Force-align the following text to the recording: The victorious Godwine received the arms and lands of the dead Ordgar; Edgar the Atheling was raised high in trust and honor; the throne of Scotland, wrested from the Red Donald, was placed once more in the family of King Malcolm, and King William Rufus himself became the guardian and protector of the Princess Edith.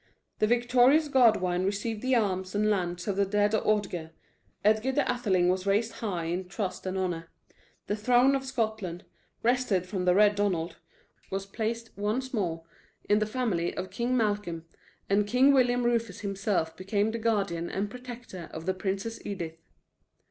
The 0.39 0.47
victorious 0.47 1.07
Godwine 1.09 1.63
received 1.63 2.01
the 2.01 2.15
arms 2.15 2.55
and 2.55 2.71
lands 2.71 3.07
of 3.07 3.17
the 3.17 3.23
dead 3.27 3.51
Ordgar; 3.53 4.09
Edgar 4.65 4.91
the 4.93 5.07
Atheling 5.07 5.47
was 5.47 5.67
raised 5.67 5.91
high 6.01 6.25
in 6.25 6.47
trust 6.49 6.87
and 6.87 6.97
honor; 6.97 7.29
the 7.85 7.95
throne 7.95 8.33
of 8.35 8.43
Scotland, 8.43 9.05
wrested 9.43 9.85
from 9.85 10.05
the 10.05 10.15
Red 10.15 10.33
Donald, 10.33 10.77
was 11.29 11.45
placed 11.45 11.95
once 11.95 12.33
more 12.33 12.63
in 13.07 13.19
the 13.19 13.27
family 13.27 13.77
of 13.77 13.91
King 13.91 14.17
Malcolm, 14.17 14.65
and 15.07 15.27
King 15.27 15.53
William 15.53 15.83
Rufus 15.83 16.21
himself 16.21 16.75
became 16.75 17.11
the 17.11 17.19
guardian 17.19 17.69
and 17.69 17.91
protector 17.91 18.49
of 18.51 18.65
the 18.65 18.73
Princess 18.73 19.23
Edith. 19.23 19.59